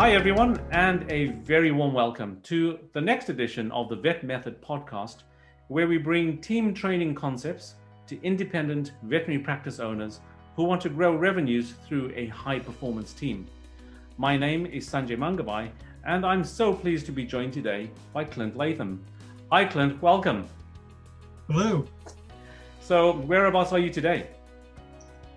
[0.00, 4.62] Hi, everyone, and a very warm welcome to the next edition of the Vet Method
[4.62, 5.24] podcast,
[5.68, 7.74] where we bring team training concepts
[8.06, 10.20] to independent veterinary practice owners
[10.56, 13.46] who want to grow revenues through a high performance team.
[14.16, 15.68] My name is Sanjay Mangabai,
[16.06, 19.04] and I'm so pleased to be joined today by Clint Latham.
[19.52, 20.48] Hi, Clint, welcome.
[21.46, 21.84] Hello.
[22.80, 24.28] So, whereabouts are you today?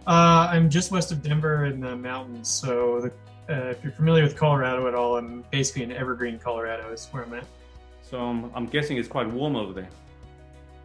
[0.08, 2.48] Uh, I'm just west of Denver in the mountains.
[2.48, 3.12] So, the,
[3.50, 7.24] uh, if you're familiar with Colorado at all, I'm basically in Evergreen, Colorado, is where
[7.24, 7.46] I'm at.
[8.02, 9.90] So, um, I'm guessing it's quite warm over there.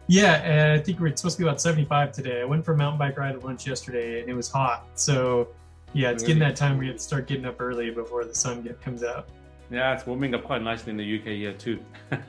[0.07, 2.41] Yeah, I think it's supposed to be about 75 today.
[2.41, 4.87] I went for a mountain bike ride at lunch yesterday, and it was hot.
[4.95, 5.49] So,
[5.93, 6.33] yeah, it's really?
[6.33, 8.81] getting that time where you have to start getting up early before the sun get,
[8.81, 9.29] comes out.
[9.69, 11.79] Yeah, it's warming up quite nicely in the UK here too.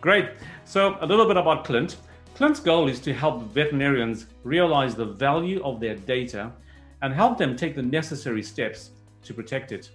[0.00, 0.30] Great.
[0.64, 1.96] So, a little bit about Clint.
[2.34, 6.50] Clint's goal is to help veterinarians realize the value of their data
[7.02, 8.92] and help them take the necessary steps
[9.24, 9.90] to protect it.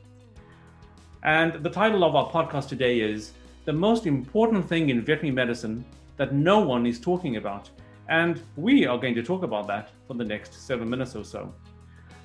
[1.24, 3.32] And the title of our podcast today is
[3.66, 5.84] The Most Important Thing in Veterinary Medicine
[6.18, 7.70] That No One is Talking About.
[8.10, 11.54] And we are going to talk about that for the next seven minutes or so.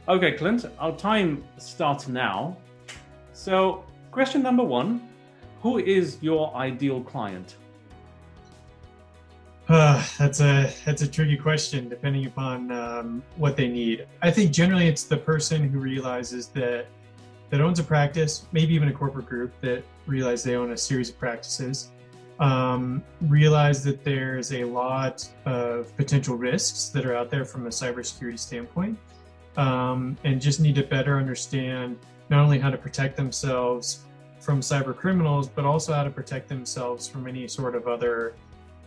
[0.09, 2.57] Okay, Clint, our time starts now.
[3.33, 5.09] So, question number one
[5.63, 7.57] Who is your ideal client?
[9.71, 14.07] Uh, that's a that's a tricky question, depending upon um, what they need.
[14.21, 16.87] I think generally it's the person who realizes that
[17.51, 21.11] that owns a practice, maybe even a corporate group that realize they own a series
[21.11, 21.91] of practices,
[22.39, 27.71] um, realize that there's a lot of potential risks that are out there from a
[27.71, 28.99] cybersecurity standpoint,
[29.57, 34.05] um, and just need to better understand not only how to protect themselves
[34.39, 38.35] from cyber criminals, but also how to protect themselves from any sort of other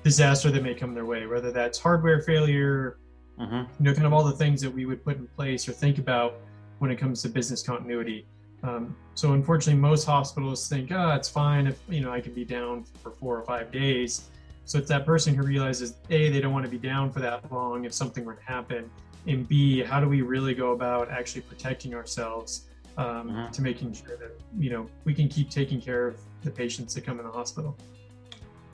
[0.04, 3.00] disaster that may come their way, whether that's hardware failure,
[3.40, 3.56] mm-hmm.
[3.56, 5.98] you know, kind of all the things that we would put in place or think
[5.98, 6.36] about
[6.80, 8.26] when it comes to business continuity.
[8.64, 12.46] Um, so unfortunately, most hospitals think, oh, it's fine if you know I can be
[12.46, 14.30] down for four or five days.
[14.66, 17.52] So it's that person who realizes a they don't want to be down for that
[17.52, 18.90] long if something were to happen,
[19.28, 23.52] and b how do we really go about actually protecting ourselves um, mm-hmm.
[23.52, 27.06] to making sure that you know we can keep taking care of the patients that
[27.06, 27.78] come in the hospital.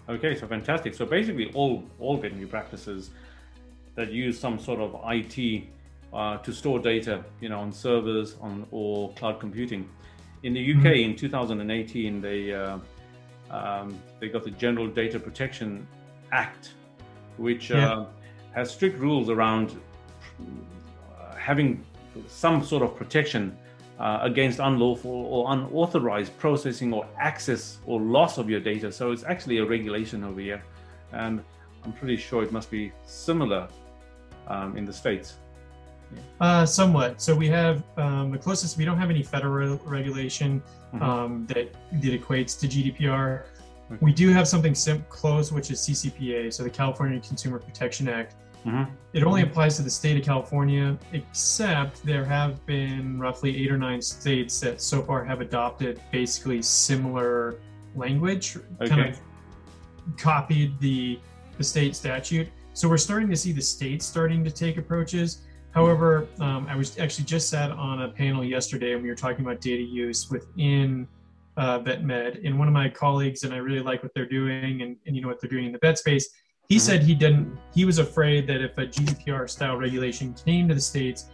[0.10, 0.96] Okay, so fantastic.
[0.96, 3.12] So basically, all all veterinary practices
[3.96, 5.64] that use some sort of IT
[6.12, 9.88] uh, to store data, you know, on servers on or cloud computing.
[10.42, 11.12] In the UK, mm-hmm.
[11.12, 12.80] in 2018, they uh,
[13.52, 15.88] um, they got the General Data Protection
[16.32, 16.74] Act,
[17.38, 17.92] which yeah.
[17.92, 18.06] uh,
[18.54, 19.80] has strict rules around
[20.40, 21.86] uh, having
[22.28, 23.56] some sort of protection
[24.00, 28.92] uh, against unlawful or unauthorized processing or access or loss of your data.
[28.92, 30.64] So it's actually a regulation over here.
[31.12, 31.44] And
[31.84, 33.68] I'm pretty sure it must be similar
[34.48, 35.36] um, in the States.
[36.40, 37.22] Uh, somewhat.
[37.22, 41.04] So we have um, the closest, we don't have any federal regulation mm-hmm.
[41.04, 43.44] um, that, that equates to GDPR.
[43.92, 43.98] Okay.
[44.02, 48.36] We do have something sim- close, which is CCPA, so the California Consumer Protection Act.
[48.66, 48.92] Mm-hmm.
[49.14, 53.78] It only applies to the state of California, except there have been roughly eight or
[53.78, 57.56] nine states that so far have adopted basically similar
[57.96, 58.90] language, okay.
[58.90, 61.20] kind of copied the
[61.58, 62.48] the state statute.
[62.74, 65.42] So we're starting to see the states starting to take approaches.
[65.72, 69.46] However, um, I was actually just sat on a panel yesterday and we were talking
[69.46, 71.08] about data use within
[71.58, 72.46] uh, VetMed.
[72.46, 75.22] And one of my colleagues, and I really like what they're doing and, and you
[75.22, 76.30] know what they're doing in the vet space,
[76.70, 76.82] he mm-hmm.
[76.82, 80.82] said he didn't, he was afraid that if a GDPR style regulation came to the
[80.82, 81.26] States,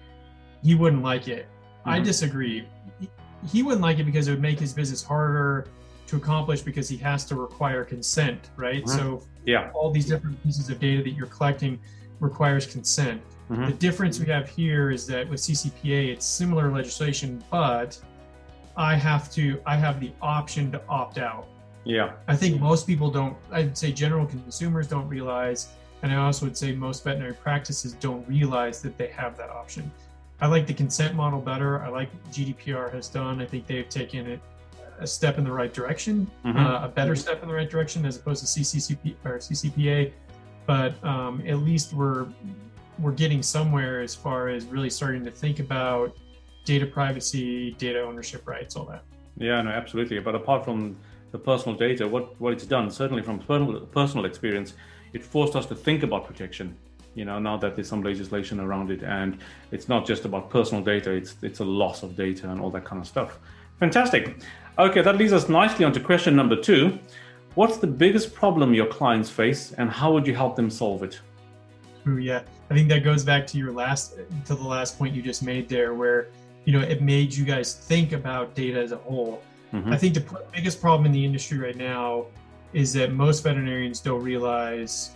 [0.63, 1.45] he wouldn't like it.
[1.45, 1.89] Mm-hmm.
[1.89, 2.65] I disagree.
[2.99, 3.09] He,
[3.51, 5.67] he wouldn't like it because it would make his business harder
[6.07, 8.85] to accomplish because he has to require consent, right?
[8.85, 8.97] Mm-hmm.
[8.97, 11.79] So, yeah, all these different pieces of data that you're collecting
[12.21, 13.21] requires consent.
[13.49, 13.65] Mm-hmm.
[13.65, 17.99] The difference we have here is that with CCPA, it's similar legislation, but
[18.77, 21.47] I have to, I have the option to opt out.
[21.85, 22.13] Yeah.
[22.27, 25.69] I think most people don't, I'd say general consumers don't realize,
[26.01, 29.91] and I also would say most veterinary practices don't realize that they have that option.
[30.41, 31.81] I like the consent model better.
[31.81, 33.41] I like GDPR has done.
[33.41, 34.41] I think they've taken it
[34.99, 36.57] a step in the right direction, mm-hmm.
[36.57, 40.11] uh, a better step in the right direction as opposed to CCCP or CCPA.
[40.65, 42.27] But um, at least we're
[42.99, 46.15] we're getting somewhere as far as really starting to think about
[46.63, 49.03] data privacy, data ownership rights, all that.
[49.37, 50.19] Yeah, no, absolutely.
[50.19, 50.95] But apart from
[51.31, 54.73] the personal data, what, what it's done, certainly from personal, personal experience,
[55.13, 56.75] it forced us to think about protection.
[57.13, 59.37] You know, now that there's some legislation around it, and
[59.71, 62.83] it's not just about personal data; it's it's a loss of data and all that
[62.83, 63.39] kind of stuff.
[63.79, 64.37] Fantastic.
[64.77, 66.99] Okay, that leads us nicely onto question number two.
[67.55, 71.21] What's the biggest problem your clients face, and how would you help them solve it?
[72.05, 75.21] Ooh, yeah, I think that goes back to your last to the last point you
[75.21, 76.27] just made there, where
[76.65, 79.41] you know it made you guys think about data as a whole
[79.75, 79.91] Mm-hmm.
[79.91, 82.27] I think the biggest problem in the industry right now
[82.73, 85.11] is that most veterinarians don't realize,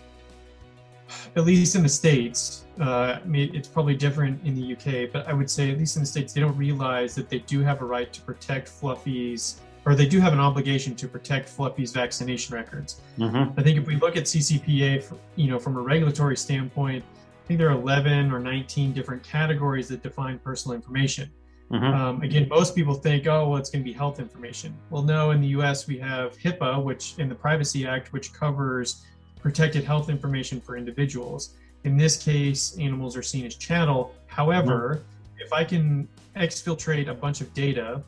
[1.36, 5.26] at least in the States, uh, I mean, it's probably different in the UK, but
[5.26, 7.82] I would say, at least in the States, they don't realize that they do have
[7.82, 12.54] a right to protect Fluffy's, or they do have an obligation to protect Fluffy's vaccination
[12.54, 13.00] records.
[13.18, 13.58] Mm-hmm.
[13.58, 17.02] I think if we look at CCPA, for, you know, from a regulatory standpoint,
[17.44, 21.30] I think there are 11 or 19 different categories that define personal information.
[21.70, 21.84] Mm-hmm.
[21.84, 24.74] Um, again, most people think, oh, well, it's going to be health information.
[24.90, 29.04] Well, no, in the US, we have HIPAA, which in the Privacy Act, which covers
[29.40, 31.54] protected health information for individuals.
[31.84, 34.14] In this case, animals are seen as chattel.
[34.26, 35.40] However, mm-hmm.
[35.40, 38.02] if I can exfiltrate a bunch of data,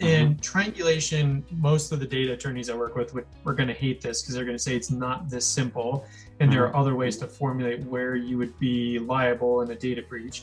[0.00, 0.40] and mm-hmm.
[0.40, 3.14] triangulation, most of the data attorneys I work with,
[3.44, 6.06] we're going to hate this because they're going to say it's not this simple.
[6.40, 6.78] And there are mm-hmm.
[6.78, 10.42] other ways to formulate where you would be liable in a data breach.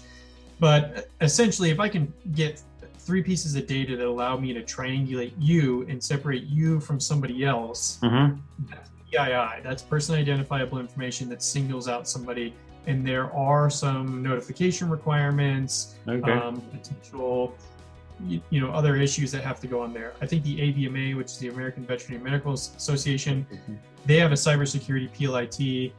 [0.60, 2.62] But essentially, if I can get
[2.98, 7.46] three pieces of data that allow me to triangulate you and separate you from somebody
[7.46, 8.40] else, mm-hmm.
[8.70, 9.62] that's PII.
[9.64, 12.54] That's personally identifiable information that singles out somebody.
[12.88, 16.32] And there are some notification requirements, okay.
[16.32, 17.56] um, potential,
[18.28, 20.14] you, you, know, other issues that have to go on there.
[20.22, 23.76] I think the AVMA, which is the American Veterinary Medical Association, mm-hmm.
[24.06, 25.94] they have a cybersecurity PLIT.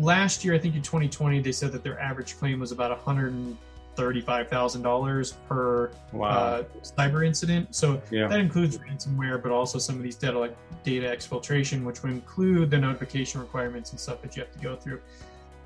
[0.00, 3.56] Last year, I think in 2020, they said that their average claim was about 100
[3.98, 6.28] $35,000 per wow.
[6.28, 7.74] uh, cyber incident.
[7.74, 8.28] So yeah.
[8.28, 12.70] that includes ransomware, but also some of these data like data exfiltration, which would include
[12.70, 15.00] the notification requirements and stuff that you have to go through.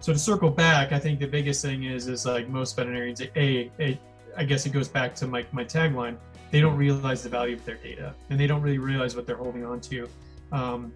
[0.00, 3.70] So to circle back, I think the biggest thing is is like most veterinarians, a,
[3.79, 4.00] a
[4.37, 6.17] I guess it goes back to my, my tagline.
[6.50, 9.37] They don't realize the value of their data, and they don't really realize what they're
[9.37, 10.08] holding on to.
[10.50, 10.93] Um,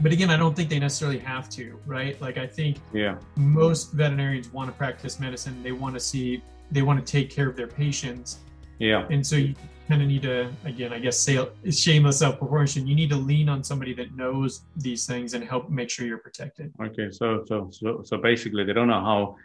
[0.00, 2.20] but again, I don't think they necessarily have to, right?
[2.20, 3.18] Like I think yeah.
[3.36, 5.60] most veterinarians want to practice medicine.
[5.62, 8.38] They want to see they want to take care of their patients.
[8.78, 9.06] Yeah.
[9.10, 9.54] And so you
[9.88, 12.86] kind of need to, again, I guess, say shameless self proportion.
[12.86, 16.18] You need to lean on somebody that knows these things and help make sure you're
[16.18, 16.72] protected.
[16.82, 17.10] Okay.
[17.10, 19.36] So, so, so, so basically, they don't know how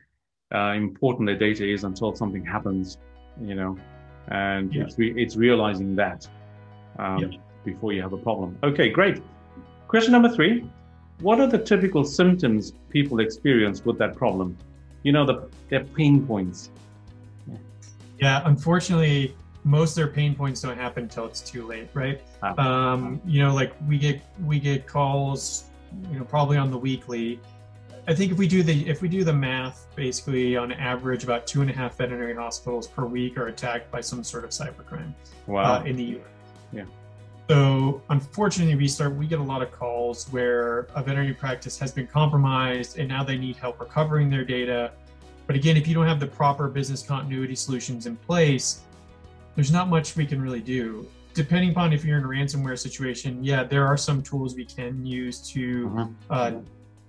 [0.53, 2.97] uh, important the data is until something happens,
[3.41, 3.77] you know,
[4.27, 4.83] and yeah.
[4.83, 6.27] it's, re- it's realizing that
[6.99, 7.37] um, yeah.
[7.65, 8.57] before you have a problem.
[8.63, 9.21] Okay, great.
[9.87, 10.69] Question number three
[11.21, 14.57] What are the typical symptoms people experience with that problem?
[15.03, 16.69] You know, the, their pain points.
[18.23, 19.35] Yeah, unfortunately,
[19.65, 22.21] most of their pain points don't happen until it's too late, right?
[22.57, 25.65] Um, you know, like we get we get calls,
[26.09, 27.41] you know, probably on the weekly.
[28.07, 31.45] I think if we do the if we do the math, basically on average, about
[31.45, 35.13] two and a half veterinary hospitals per week are attacked by some sort of cybercrime.
[35.45, 35.81] Wow.
[35.81, 36.25] Uh, in the U.S.
[36.71, 36.85] Yeah.
[37.49, 41.91] So unfortunately, we start we get a lot of calls where a veterinary practice has
[41.91, 44.93] been compromised and now they need help recovering their data
[45.45, 48.81] but again, if you don't have the proper business continuity solutions in place,
[49.55, 51.07] there's not much we can really do.
[51.33, 55.05] Depending upon if you're in a ransomware situation, yeah, there are some tools we can
[55.05, 56.07] use to uh-huh.
[56.29, 56.51] uh,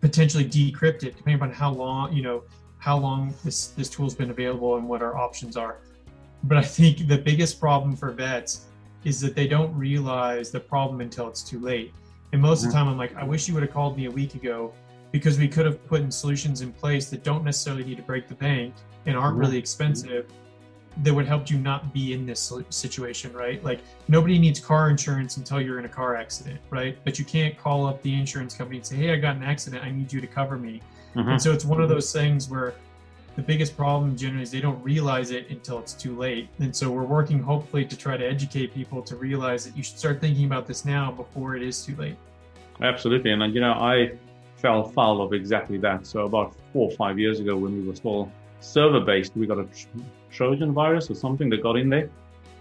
[0.01, 2.43] potentially decrypt it, depending upon how long, you know,
[2.79, 5.79] how long this this tool's been available and what our options are.
[6.43, 8.67] But I think the biggest problem for vets
[9.05, 11.93] is that they don't realize the problem until it's too late.
[12.33, 12.85] And most of the uh-huh.
[12.85, 14.73] time, I'm like, I wish you would have called me a week ago
[15.15, 18.27] because we could have put in solutions in place that don't necessarily need to break
[18.27, 18.75] the bank
[19.07, 20.27] and aren't really expensive
[21.05, 23.63] that would help you not be in this situation, right?
[23.63, 23.79] Like
[24.09, 26.99] nobody needs car insurance until you're in a car accident, right?
[27.05, 29.85] But you can't call up the insurance company and say, "Hey, I got an accident.
[29.85, 30.81] I need you to cover me."
[31.15, 31.29] Mm-hmm.
[31.29, 32.75] And so it's one of those things where
[33.37, 36.49] the biggest problem generally is they don't realize it until it's too late.
[36.59, 39.99] And so we're working hopefully to try to educate people to realize that you should
[39.99, 42.17] start thinking about this now before it is too late.
[42.83, 44.19] Absolutely, and you know I
[44.65, 46.07] fell foul of exactly that.
[46.07, 49.69] So about four or five years ago, when we were still server-based, we got a
[50.31, 52.09] Trojan virus or something that got in there.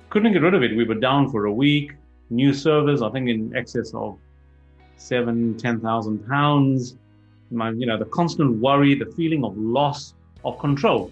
[0.09, 0.75] Couldn't get rid of it.
[0.75, 1.93] We were down for a week.
[2.29, 4.17] New servers, I think, in excess of
[4.97, 6.97] seven, ten thousand pounds.
[7.51, 11.09] My, you know, the constant worry, the feeling of loss of control.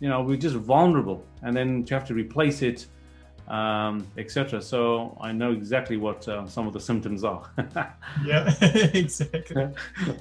[0.00, 2.88] You know, we're just vulnerable, and then to have to replace it
[3.50, 4.62] um, etc.
[4.62, 7.50] So I know exactly what uh, some of the symptoms are.
[8.24, 8.54] yeah,
[8.94, 9.68] exactly.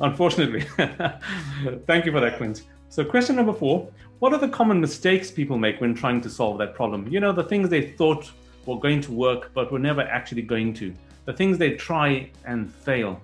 [0.01, 0.61] Unfortunately.
[1.85, 2.63] Thank you for that, Clint.
[2.89, 6.57] So, question number four What are the common mistakes people make when trying to solve
[6.57, 7.07] that problem?
[7.07, 8.29] You know, the things they thought
[8.65, 10.93] were going to work, but were never actually going to,
[11.25, 13.21] the things they try and fail.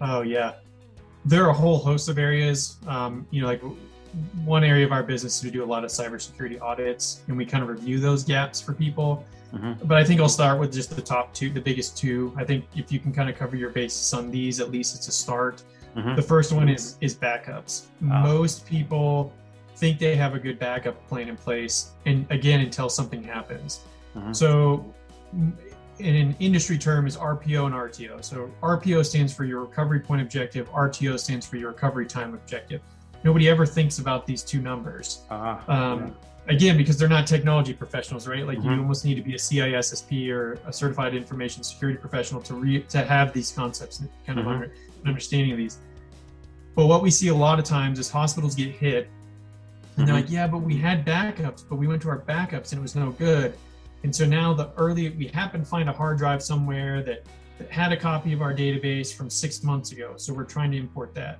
[0.00, 0.54] Oh, yeah.
[1.24, 2.78] There are a whole host of areas.
[2.88, 3.62] Um, you know, like
[4.44, 7.46] one area of our business is we do a lot of cybersecurity audits and we
[7.46, 9.24] kind of review those gaps for people.
[9.52, 9.86] Mm-hmm.
[9.86, 12.32] But I think I'll start with just the top two, the biggest two.
[12.36, 15.08] I think if you can kind of cover your bases on these, at least it's
[15.08, 15.62] a start.
[15.96, 16.16] Mm-hmm.
[16.16, 17.86] The first one is is backups.
[18.10, 18.22] Ah.
[18.22, 19.32] Most people
[19.76, 23.80] think they have a good backup plan in place, and again, until something happens.
[24.16, 24.32] Mm-hmm.
[24.32, 24.94] So
[25.98, 28.24] in an industry term is RPO and RTO.
[28.24, 30.70] So RPO stands for your recovery point objective.
[30.70, 32.80] RTO stands for your recovery time objective.
[33.24, 35.22] Nobody ever thinks about these two numbers.
[35.30, 36.10] Uh, um, yeah
[36.48, 38.72] again because they're not technology professionals right like mm-hmm.
[38.72, 42.82] you almost need to be a CISSP or a certified information security professional to re-
[42.82, 44.54] to have these concepts and kind of mm-hmm.
[44.54, 44.72] under,
[45.06, 45.78] understanding of these
[46.74, 50.04] but what we see a lot of times is hospitals get hit and mm-hmm.
[50.06, 52.82] they're like yeah but we had backups but we went to our backups and it
[52.82, 53.56] was no good
[54.02, 57.24] and so now the early we happen to find a hard drive somewhere that,
[57.58, 60.76] that had a copy of our database from six months ago so we're trying to
[60.76, 61.38] import that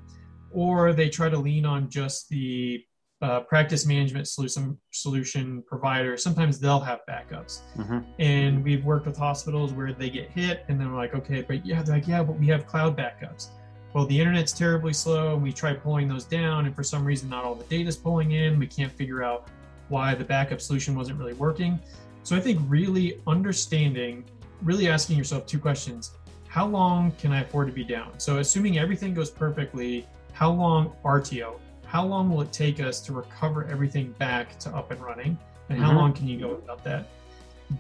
[0.53, 2.85] or they try to lean on just the
[3.23, 7.61] uh, practice management solution solution provider, sometimes they'll have backups.
[7.77, 8.01] Mm-hmm.
[8.19, 11.83] And we've worked with hospitals where they get hit, and they're like, okay, but yeah,
[11.83, 13.51] they're like, yeah, but we have cloud backups.
[13.95, 17.29] Well, the internet's terribly slow, and we try pulling those down, and for some reason,
[17.29, 18.59] not all the data's pulling in.
[18.59, 19.49] We can't figure out
[19.89, 21.79] why the backup solution wasn't really working.
[22.25, 24.25] So I think really understanding,
[24.63, 26.13] really asking yourself two questions:
[26.49, 28.19] How long can I afford to be down?
[28.19, 31.59] So assuming everything goes perfectly, how long RTO?
[31.93, 35.39] how long will it take us to recover everything back to up and running?
[35.69, 35.99] And how mm-hmm.
[35.99, 37.09] long can you go without that?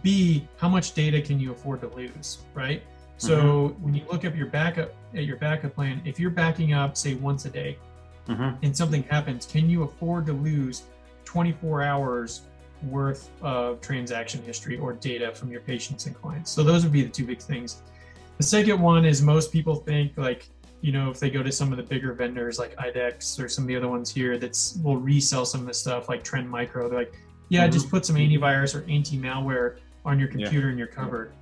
[0.02, 2.82] B, how much data can you afford to lose, right?
[3.16, 3.82] So mm-hmm.
[3.82, 7.14] when you look up your backup at your backup plan, if you're backing up, say
[7.14, 7.78] once a day,
[8.28, 8.62] mm-hmm.
[8.62, 10.82] and something happens, can you afford to lose
[11.24, 12.42] 24 hours
[12.82, 16.50] worth of transaction history or data from your patients and clients?
[16.50, 17.80] So those would be the two big things.
[18.36, 20.50] The second one is most people think like
[20.82, 23.64] you know, if they go to some of the bigger vendors like IDEXX or some
[23.64, 26.88] of the other ones here that will resell some of the stuff like Trend Micro,
[26.88, 27.14] they're like,
[27.48, 27.72] yeah, mm-hmm.
[27.72, 30.70] just put some antivirus or anti-malware on your computer yeah.
[30.70, 31.32] and you're covered.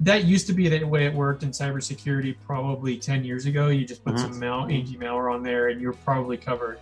[0.00, 3.68] That used to be the way it worked in cybersecurity probably 10 years ago.
[3.68, 4.32] You just put mm-hmm.
[4.32, 6.78] some mal- anti-malware on there and you're probably covered.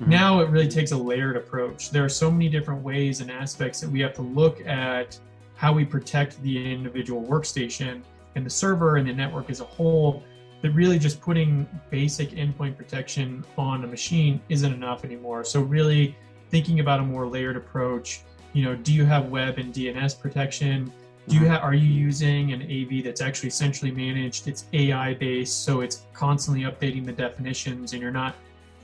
[0.00, 0.10] Mm-hmm.
[0.10, 1.90] Now it really takes a layered approach.
[1.90, 5.16] There are so many different ways and aspects that we have to look at
[5.54, 8.02] how we protect the individual workstation
[8.34, 10.24] and the server and the network as a whole
[10.62, 15.44] that really just putting basic endpoint protection on a machine isn't enough anymore.
[15.44, 16.16] So really
[16.50, 18.22] thinking about a more layered approach.
[18.52, 20.92] You know, do you have web and DNS protection?
[21.28, 21.50] Do you mm-hmm.
[21.50, 24.46] have, are you using an AV that's actually centrally managed?
[24.46, 28.36] It's AI based, so it's constantly updating the definitions, and you're not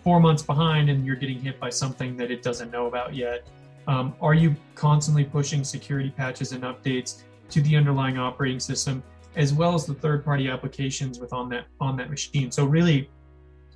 [0.03, 3.47] four months behind and you're getting hit by something that it doesn't know about yet.
[3.87, 9.03] Um, are you constantly pushing security patches and updates to the underlying operating system?
[9.37, 12.51] As well as the third-party applications with on that on that machine.
[12.51, 13.09] So really,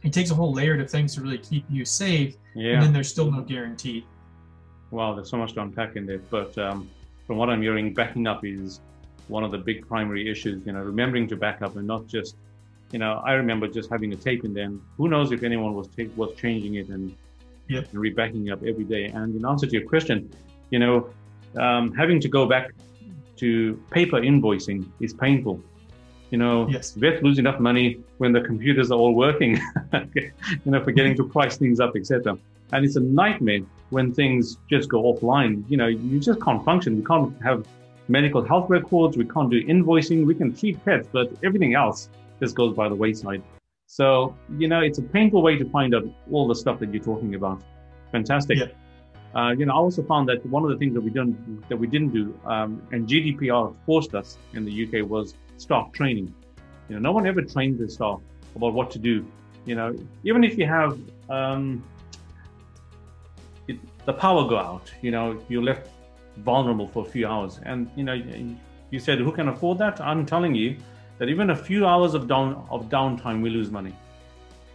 [0.03, 2.37] it takes a whole layer of things to really keep you safe.
[2.55, 2.75] Yeah.
[2.75, 4.07] And then there's still no guarantee.
[4.91, 6.21] Wow, there's so much to unpack in there.
[6.31, 6.89] But um,
[7.27, 8.81] from what I'm hearing, backing up is
[9.29, 10.65] one of the big primary issues.
[10.67, 12.37] You know, remembering to back up and not just,
[12.93, 15.89] you know, I remember just having a tape in then who knows if anyone was
[15.89, 17.15] ta- was changing it and,
[17.69, 17.89] yep.
[17.93, 19.07] and rebacking up every day.
[19.07, 20.31] And in answer to your question,
[20.71, 21.09] you know,
[21.59, 22.71] um, having to go back
[23.37, 25.61] to paper invoicing is painful.
[26.31, 26.93] You know, yes.
[26.93, 29.61] vets lose enough money when the computers are all working,
[30.15, 30.33] you
[30.65, 32.37] know, forgetting to price things up, etc.
[32.73, 35.65] And it's a nightmare when things just go offline.
[35.69, 36.97] You know, you just can't function.
[36.97, 37.65] We can't have
[38.09, 39.17] medical health records.
[39.17, 40.27] We can't do invoicing.
[40.27, 42.09] We can treat pets, but everything else
[42.41, 43.43] just goes by the wayside.
[43.87, 47.03] So, you know, it's a painful way to find out all the stuff that you're
[47.03, 47.63] talking about.
[48.11, 48.59] Fantastic.
[48.59, 48.67] Yeah.
[49.37, 51.77] Uh, you know, I also found that one of the things that we didn't that
[51.77, 56.35] we didn't do, um, and GDPR forced us in the UK was staff training.
[56.89, 58.21] You know, no one ever trained their staff
[58.55, 59.27] about what to do.
[59.67, 61.85] You know, even if you have um,
[63.69, 65.91] it, the power go out, you know, you're left
[66.39, 68.15] vulnerable for a few hours, and you know,
[68.91, 70.01] you said who can afford that?
[70.01, 70.79] I'm telling you
[71.19, 73.95] that even a few hours of down of downtime, we lose money.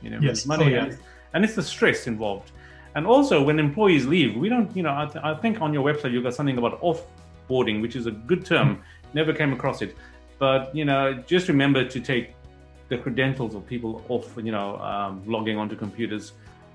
[0.04, 0.46] You know, yes.
[0.46, 0.84] money, oh, yeah.
[0.84, 1.00] and,
[1.34, 2.52] and it's the stress involved.
[2.96, 5.84] And also, when employees leave, we don't, you know, I, th- I think on your
[5.84, 8.76] website you've got something about offboarding, which is a good term.
[8.76, 8.82] Mm.
[9.14, 9.96] Never came across it,
[10.40, 12.34] but you know, just remember to take
[12.90, 16.34] the credentials of people off, you know, um, logging onto computers.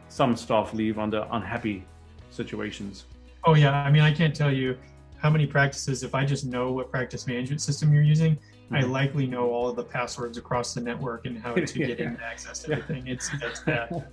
[0.09, 1.85] Some staff leave under unhappy
[2.31, 3.05] situations.
[3.45, 4.77] Oh yeah, I mean, I can't tell you
[5.19, 6.03] how many practices.
[6.03, 8.77] If I just know what practice management system you're using, mm-hmm.
[8.77, 11.87] I likely know all of the passwords across the network and how to yeah.
[11.89, 13.07] get in access to everything.
[13.07, 14.07] It's that's bad.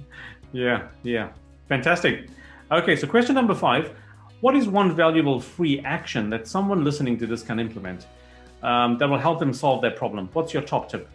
[0.52, 1.30] yeah, yeah.
[1.70, 2.30] Fantastic.
[2.72, 3.94] Okay, so question number five
[4.42, 8.08] What is one valuable free action that someone listening to this can implement
[8.62, 10.30] um, that will help them solve their problem?
[10.34, 11.10] What's your top tip?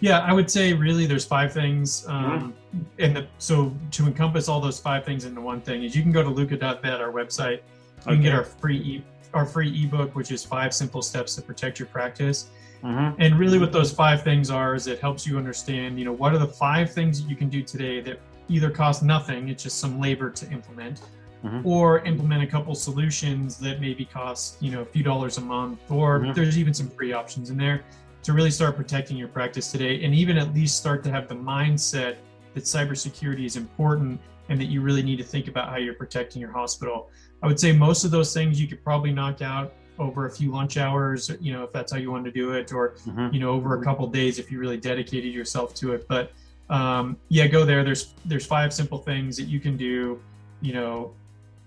[0.00, 2.06] Yeah, I would say really there's five things.
[2.06, 2.82] Um, mm-hmm.
[3.00, 6.12] and the, so to encompass all those five things into one thing is you can
[6.12, 7.60] go to lucca.vet, our website.
[7.60, 8.14] You okay.
[8.14, 9.04] can get our free e-
[9.34, 12.48] our free ebook, which is five simple steps to protect your practice.
[12.82, 13.20] Mm-hmm.
[13.20, 16.32] And really, what those five things are is it helps you understand, you know, what
[16.32, 19.78] are the five things that you can do today that either cost nothing, it's just
[19.78, 21.02] some labor to implement,
[21.44, 21.66] mm-hmm.
[21.66, 25.80] or implement a couple solutions that maybe cost you know a few dollars a month,
[25.90, 26.32] or mm-hmm.
[26.32, 27.84] there's even some free options in there
[28.22, 31.34] to really start protecting your practice today, and even at least start to have the
[31.34, 32.16] mindset
[32.54, 36.40] that cybersecurity is important and that you really need to think about how you're protecting
[36.40, 37.10] your hospital.
[37.42, 40.50] I would say most of those things you could probably knock out over a few
[40.50, 43.32] lunch hours, you know, if that's how you want to do it, or mm-hmm.
[43.32, 46.06] you know, over a couple days if you really dedicated yourself to it.
[46.08, 46.32] But
[46.70, 47.82] um, yeah, go there.
[47.84, 50.20] There's there's five simple things that you can do,
[50.60, 51.14] you know,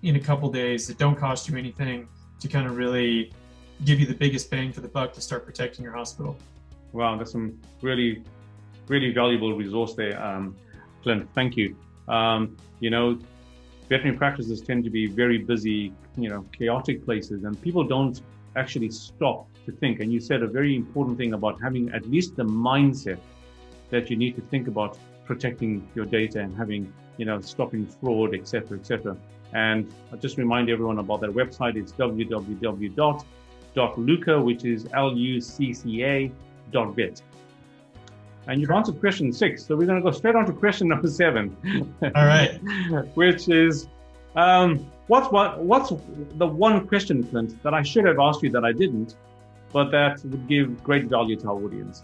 [0.04, 2.08] in a couple days that don't cost you anything
[2.40, 3.32] to kind of really
[3.86, 6.38] give you the biggest bang for the buck to start protecting your hospital.
[6.94, 8.24] Wow, that's some really,
[8.88, 10.56] really valuable resource there, um,
[11.02, 11.28] Clint.
[11.34, 11.76] Thank you.
[12.08, 13.18] Um, you know,
[13.90, 18.22] veterinary practices tend to be very busy, you know, chaotic places, and people don't
[18.56, 20.00] actually stop to think.
[20.00, 23.20] And you said a very important thing about having at least the mindset
[23.92, 28.34] that you need to think about protecting your data and having, you know, stopping fraud,
[28.34, 29.16] etc., etc.
[29.54, 31.76] And I'll just remind everyone about that website.
[31.76, 33.24] It's www.lucca,
[34.44, 36.32] which is L-U-C-C-A
[36.72, 37.22] dot vet.
[38.48, 41.08] And you've answered question six, so we're going to go straight on to question number
[41.10, 41.56] seven.
[42.16, 42.58] All right.
[43.16, 43.88] which is,
[44.36, 48.66] um, what's what, what's the one question, Clint, that I should have asked you that
[48.66, 49.16] I didn't,
[49.72, 52.04] but that would give great value to our audience?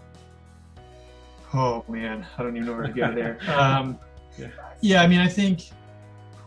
[1.54, 3.38] Oh man, I don't even know where to go there.
[3.48, 3.98] Um,
[4.38, 4.48] yeah.
[4.80, 5.70] yeah, I mean, I think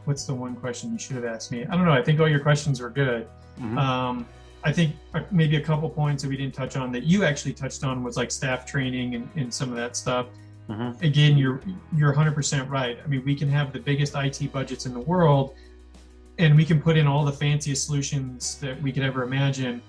[0.06, 1.66] what's the one question you should have asked me?
[1.66, 1.92] I don't know.
[1.92, 3.28] I think all your questions were good.
[3.60, 3.78] Mm-hmm.
[3.78, 4.26] Um,
[4.64, 7.54] I think uh, maybe a couple points that we didn't touch on that you actually
[7.54, 10.28] touched on was like staff training and, and some of that stuff.
[10.70, 11.04] Mm-hmm.
[11.04, 11.62] Again, you're
[11.96, 12.98] you're 100% right.
[13.04, 15.56] I mean, we can have the biggest IT budgets in the world,
[16.38, 19.82] and we can put in all the fanciest solutions that we could ever imagine.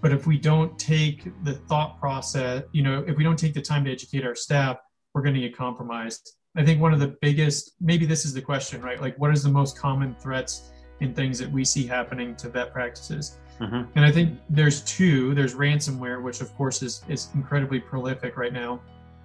[0.00, 3.62] But if we don't take the thought process, you know, if we don't take the
[3.62, 4.78] time to educate our staff,
[5.14, 6.36] we're going to get compromised.
[6.56, 9.00] I think one of the biggest, maybe this is the question, right?
[9.00, 12.72] Like, what is the most common threats and things that we see happening to vet
[12.72, 13.38] practices?
[13.60, 13.82] Mm-hmm.
[13.94, 15.34] And I think there's two.
[15.34, 18.80] There's ransomware, which of course is is incredibly prolific right now.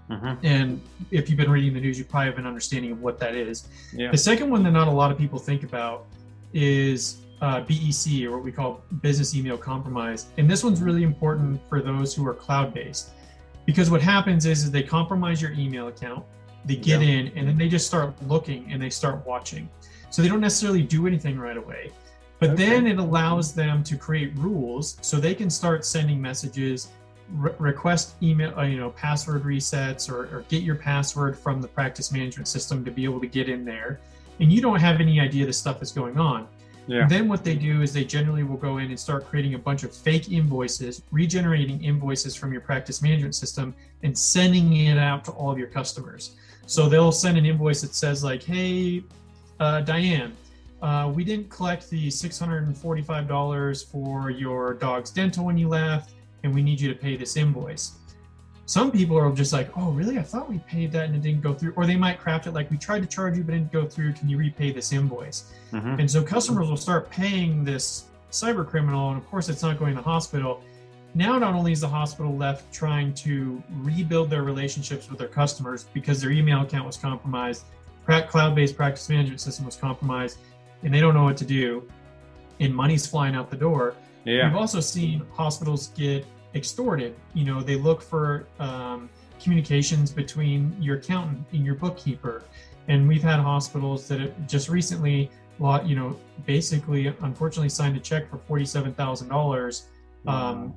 [0.10, 0.46] Mm-hmm.
[0.46, 3.34] And if you've been reading the news, you probably have an understanding of what that
[3.34, 3.68] is.
[3.94, 4.12] Yeah.
[4.12, 6.06] The second one that not a lot of people think about
[6.54, 10.26] is uh, BEC, or what we call business email compromise.
[10.38, 13.12] And this one's really important for those who are cloud based,
[13.68, 16.26] because what happens is, is they compromise your email account,
[16.66, 17.08] they get yeah.
[17.08, 19.70] in, and then they just start looking and they start watching.
[20.10, 21.92] So they don't necessarily do anything right away.
[22.40, 22.66] But okay.
[22.66, 26.90] then it allows them to create rules so they can start sending messages,
[27.34, 31.68] re- request email, uh, you know, password resets or, or get your password from the
[31.68, 34.00] practice management system to be able to get in there.
[34.40, 36.48] And you don't have any idea the stuff is going on.
[36.88, 37.08] Yeah.
[37.08, 39.84] Then what they do is they generally will go in and start creating a bunch
[39.84, 45.32] of fake invoices, regenerating invoices from your practice management system and sending it out to
[45.32, 46.36] all of your customers.
[46.68, 49.04] So they'll send an invoice that says like, "Hey,
[49.60, 50.34] uh, Diane,
[50.82, 56.12] uh, we didn't collect the $645 for your dog's dental when you left,
[56.44, 57.94] and we need you to pay this invoice.
[58.68, 60.18] Some people are just like, oh, really?
[60.18, 61.74] I thought we paid that and it didn't go through.
[61.76, 63.86] Or they might craft it like, we tried to charge you, but it didn't go
[63.86, 64.14] through.
[64.14, 65.54] Can you repay this invoice?
[65.72, 66.00] Mm-hmm.
[66.00, 69.96] And so customers will start paying this cyber criminal, and of course, it's not going
[69.96, 70.64] to the hospital.
[71.14, 75.86] Now, not only is the hospital left trying to rebuild their relationships with their customers
[75.94, 77.64] because their email account was compromised,
[78.06, 80.40] cloud based practice management system was compromised,
[80.84, 81.88] and they don't know what to do,
[82.60, 83.96] and money's flying out the door.
[84.26, 84.48] Yeah.
[84.48, 86.26] We've also seen hospitals get
[86.56, 87.16] extorted.
[87.34, 92.44] You know, they look for um, communications between your accountant and your bookkeeper,
[92.88, 95.30] and we've had hospitals that just recently,
[95.86, 99.88] you know, basically, unfortunately, signed a check for forty-seven thousand um, dollars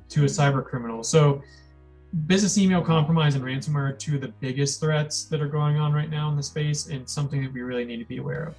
[0.09, 1.03] to a cyber criminal.
[1.03, 1.41] So,
[2.27, 5.93] business email compromise and ransomware are two of the biggest threats that are going on
[5.93, 8.55] right now in the space, and something that we really need to be aware of.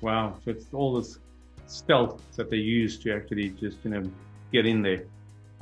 [0.00, 0.36] Wow.
[0.44, 1.18] So it's all this
[1.66, 4.02] stealth that they use to actually just, you know,
[4.52, 5.04] get in there.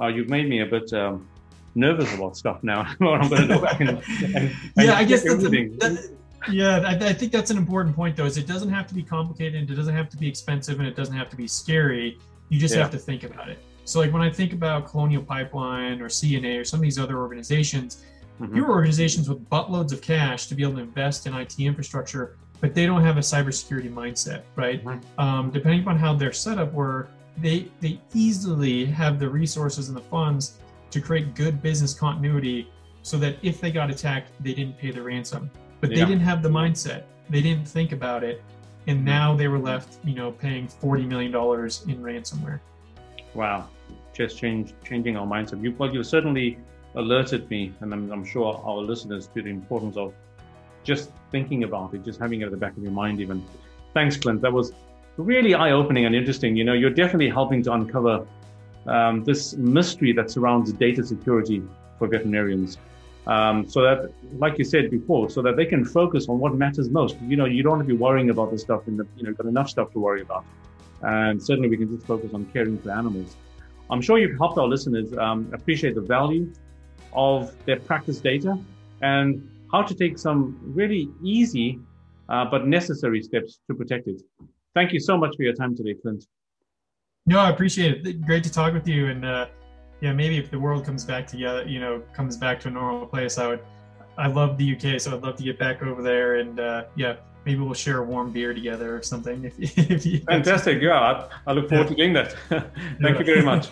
[0.01, 1.29] Uh, you've made me a bit um,
[1.75, 2.81] nervous about stuff now.
[3.01, 3.91] I'm going to go back and,
[4.23, 6.11] and, and yeah, I guess that's a, that,
[6.51, 8.25] yeah, I, I, think that's an important point though.
[8.25, 10.89] Is it doesn't have to be complicated, and it doesn't have to be expensive, and
[10.89, 12.19] it doesn't have to be scary.
[12.49, 12.83] You just yeah.
[12.83, 13.59] have to think about it.
[13.85, 17.19] So, like when I think about Colonial Pipeline or CNA or some of these other
[17.19, 18.05] organizations,
[18.41, 18.57] mm-hmm.
[18.57, 22.77] your organizations with buttloads of cash to be able to invest in IT infrastructure but
[22.77, 24.83] they don't have a cybersecurity mindset, right?
[24.83, 25.21] Mm-hmm.
[25.21, 30.03] Um, depending upon how their setup were, they they easily have the resources and the
[30.03, 30.59] funds
[30.91, 32.71] to create good business continuity,
[33.03, 35.51] so that if they got attacked, they didn't pay the ransom.
[35.81, 35.99] But yeah.
[35.99, 37.05] they didn't have the mindset.
[37.31, 38.43] They didn't think about it,
[38.87, 39.07] and mm-hmm.
[39.07, 42.61] now they were left, you know, paying forty million dollars in ransomware.
[43.35, 43.69] Wow,
[44.13, 45.63] just change changing our mindset.
[45.63, 46.59] You well, you certainly
[46.95, 50.13] alerted me, and I'm, I'm sure our listeners to the importance of
[50.85, 53.43] just thinking about it, just having it at the back of your mind even.
[53.95, 54.43] Thanks, Clint.
[54.43, 54.73] That was
[55.17, 56.57] really eye-opening and interesting.
[56.57, 58.27] You know, you're definitely helping to uncover
[58.87, 61.63] um, this mystery that surrounds data security
[61.99, 62.79] for veterinarians.
[63.27, 66.91] Um, so that, like you said before, so that they can focus on what matters
[66.91, 67.17] most.
[67.21, 69.47] You know, you don't want to be worrying about this stuff the, you know, got
[69.47, 70.45] enough stuff to worry about.
[71.03, 73.37] And certainly we can just focus on caring for animals.
[73.91, 76.53] I'm sure you've helped our listeners um, appreciate the value
[77.13, 78.59] of their practice data
[79.03, 81.79] and how to take some really easy
[82.29, 84.23] uh, but necessary steps to protect it.
[84.75, 86.27] Thank you so much for your time today, Clint.
[87.27, 88.23] No, I appreciate it.
[88.23, 89.09] Great to talk with you.
[89.09, 89.47] And uh,
[90.01, 93.07] yeah, maybe if the world comes back together, you know, comes back to a normal
[93.07, 93.61] place, I would.
[94.19, 96.37] I love the UK, so I'd love to get back over there.
[96.37, 99.45] And uh, yeah, maybe we'll share a warm beer together or something.
[99.45, 100.83] If, if you, Fantastic.
[100.83, 101.89] Yeah, I, I, look forward yeah.
[101.91, 102.33] to doing that.
[102.49, 103.19] Thank yeah.
[103.19, 103.71] you very much.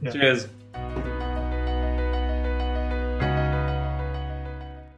[0.00, 0.10] yeah.
[0.10, 0.48] Cheers.